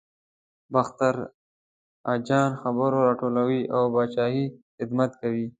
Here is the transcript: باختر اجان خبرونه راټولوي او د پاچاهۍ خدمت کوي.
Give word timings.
باختر 0.73 1.15
اجان 2.13 2.49
خبرونه 2.61 3.03
راټولوي 3.07 3.61
او 3.75 3.81
د 3.87 3.91
پاچاهۍ 3.93 4.43
خدمت 4.77 5.11
کوي. 5.21 5.45